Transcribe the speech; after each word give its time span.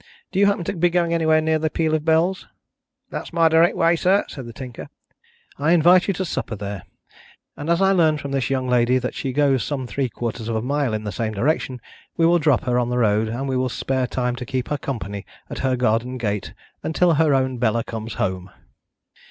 Do 0.31 0.39
you 0.39 0.47
happen 0.47 0.63
to 0.63 0.73
be 0.73 0.89
going 0.89 1.13
anywhere 1.13 1.41
near 1.41 1.59
the 1.59 1.69
Peal 1.69 1.93
of 1.93 2.03
Bells?" 2.03 2.47
"That's 3.11 3.31
my 3.31 3.47
direct 3.49 3.75
way, 3.77 3.95
sir," 3.95 4.25
said 4.27 4.47
the 4.47 4.51
Tinker. 4.51 4.89
"I 5.59 5.73
invite 5.73 6.07
you 6.07 6.13
to 6.15 6.25
supper 6.25 6.55
there. 6.55 6.85
And 7.55 7.69
as 7.69 7.83
I 7.83 7.91
learn 7.91 8.17
from 8.17 8.31
this 8.31 8.49
young 8.49 8.67
lady 8.67 8.97
that 8.97 9.13
she 9.13 9.31
goes 9.31 9.63
some 9.63 9.85
three 9.85 10.09
quarters 10.09 10.47
of 10.47 10.55
a 10.55 10.61
mile 10.63 10.95
in 10.95 11.03
the 11.03 11.11
same 11.11 11.33
direction, 11.33 11.79
we 12.17 12.25
will 12.25 12.39
drop 12.39 12.63
her 12.63 12.79
on 12.79 12.89
the 12.89 12.97
road, 12.97 13.27
and 13.27 13.47
we 13.47 13.55
will 13.55 13.69
spare 13.69 14.07
time 14.07 14.35
to 14.37 14.43
keep 14.43 14.69
her 14.69 14.77
company 14.79 15.23
at 15.51 15.59
her 15.59 15.75
garden 15.75 16.17
gate 16.17 16.55
until 16.81 17.13
her 17.13 17.35
own 17.35 17.59
Bella 17.59 17.83
comes 17.83 18.15
home." 18.15 18.49